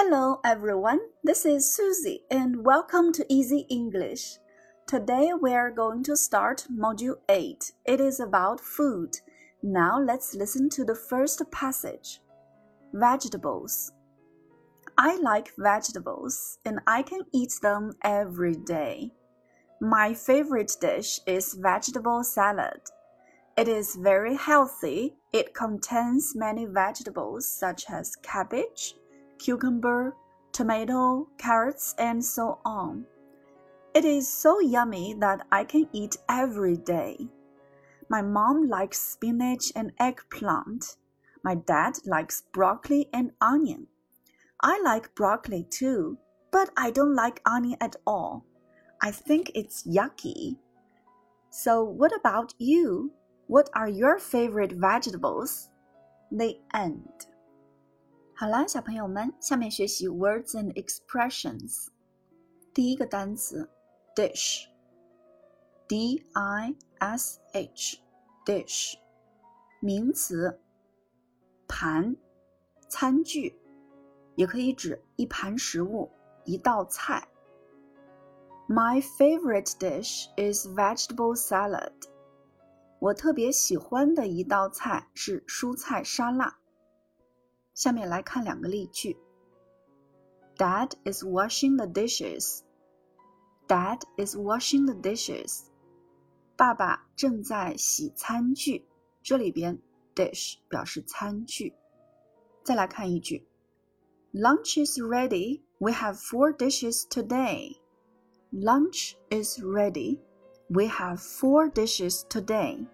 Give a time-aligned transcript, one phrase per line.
[0.00, 4.38] Hello everyone, this is Susie and welcome to Easy English.
[4.86, 7.72] Today we are going to start Module 8.
[7.84, 9.16] It is about food.
[9.60, 12.20] Now let's listen to the first passage.
[12.92, 13.90] Vegetables.
[14.96, 19.10] I like vegetables and I can eat them every day.
[19.80, 22.82] My favorite dish is vegetable salad.
[23.56, 25.16] It is very healthy.
[25.32, 28.94] It contains many vegetables such as cabbage,
[29.38, 30.14] cucumber,
[30.52, 33.06] tomato, carrots, and so on.
[33.94, 37.28] It is so yummy that I can eat every day.
[38.08, 40.96] My mom likes spinach and eggplant.
[41.42, 43.86] My dad likes broccoli and onion.
[44.62, 46.18] I like broccoli too,
[46.50, 48.44] but I don't like onion at all.
[49.02, 50.56] I think it's yucky.
[51.50, 53.12] So, what about you?
[53.46, 55.70] What are your favorite vegetables?
[56.30, 57.26] The end.
[58.40, 61.88] 好啦，小朋友们，下面学习 words and expressions。
[62.72, 63.68] 第一个单词
[64.14, 68.94] dish，d i s h，dish，
[69.80, 70.60] 名词，
[71.66, 72.14] 盘，
[72.88, 73.58] 餐具，
[74.36, 76.08] 也可以指一盘食物，
[76.44, 77.26] 一道菜。
[78.68, 81.90] My favorite dish is vegetable salad。
[83.00, 86.57] 我特别喜欢的一道菜是蔬菜沙拉。
[87.77, 89.17] 下面来看两个例句。
[90.57, 92.61] Dad is washing the dishes.
[93.67, 95.63] Dad is washing the dishes.
[96.55, 98.85] 爸爸正在洗餐具。
[99.23, 99.79] 这里边
[100.13, 101.73] dish 表示餐具。
[102.63, 103.47] 再来看一句，
[104.33, 105.61] Lunch is ready.
[105.79, 107.77] We have four dishes today.
[108.51, 110.19] Lunch is ready.
[110.69, 112.85] We have four dishes today.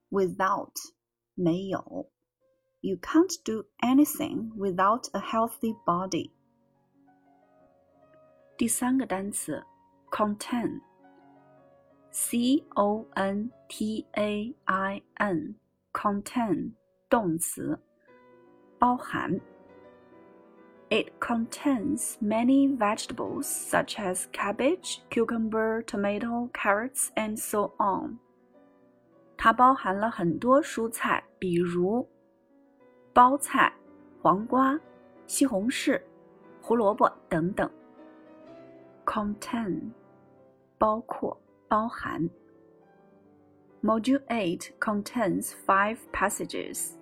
[0.10, 0.74] Without
[1.36, 2.10] 没有，
[2.82, 6.32] You can't do anything without a healthy body。
[8.58, 9.64] 第三个单词，
[10.12, 10.82] contain，c
[12.76, 16.74] o n t a i n，contain
[17.10, 17.80] 动词，
[18.78, 19.40] 包含。
[20.94, 28.18] It contains many vegetables such as cabbage, cucumber, tomato, carrots, and so on.
[29.38, 32.08] 它包含了很多蔬菜，比如
[33.14, 33.72] 包菜、
[34.22, 34.80] 黄瓜、
[35.28, 36.02] 西红柿、
[36.62, 37.70] 胡萝卜等等。
[39.06, 39.92] Contain
[40.78, 42.30] 包括、包含。
[43.82, 46.94] Module 8 contains five passages.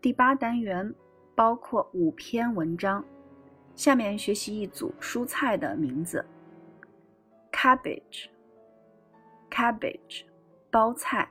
[0.00, 0.94] 第八单元
[1.35, 3.03] 包括五篇文章。
[3.75, 6.23] 下面学习一组蔬菜的名字
[7.51, 10.25] ：cabbage，cabbage，
[10.69, 11.27] 包菜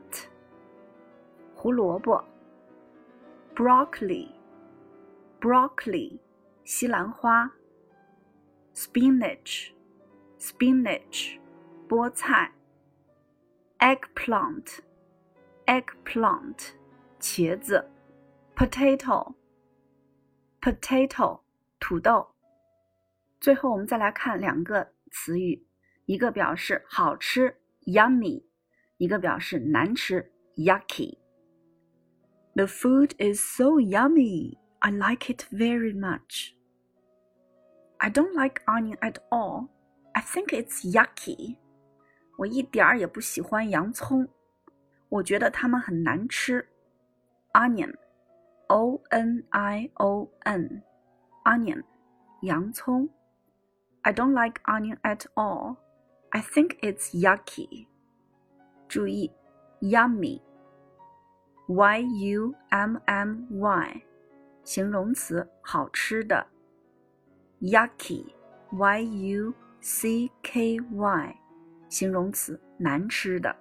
[1.61, 2.23] 胡萝卜
[3.55, 6.19] ，broccoli，broccoli，
[6.63, 7.51] 西兰花
[8.73, 11.37] ；spinach，spinach，
[11.87, 12.51] 菠菜
[13.77, 16.69] ；eggplant，eggplant，
[17.19, 17.91] 茄子
[18.55, 21.41] ；potato，potato，
[21.79, 22.27] 土豆。
[23.39, 25.63] 最后，我们再来看两个词语，
[26.07, 27.55] 一个表示好吃
[27.85, 28.43] ，yummy；
[28.97, 31.20] 一个表示难吃，yucky。
[32.54, 34.58] The food is so yummy.
[34.80, 36.54] I like it very much.
[38.00, 39.68] I don't like onion at all.
[40.14, 41.56] I think it's yucky.
[42.38, 44.28] 我一点儿也不喜欢洋葱，
[45.08, 46.68] 我觉得它们很难吃。
[47.52, 51.82] Onion，O N I O N，onion，
[52.42, 53.08] 洋葱。
[54.02, 55.76] I don't like onion at all.
[56.30, 57.86] I think it's yucky.
[58.88, 59.32] 注意，
[59.80, 60.40] yummy，y
[61.70, 64.02] u m m y，
[64.64, 66.46] 形容词，好吃的。
[67.60, 71.36] yucky，y u c k y，
[71.88, 73.56] 形容词，难吃的。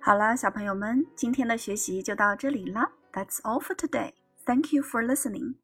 [0.00, 2.92] 好了，小朋友们，今天的学习就到这里啦。
[3.12, 4.12] That's all for today.
[4.44, 5.54] Thank you for listening.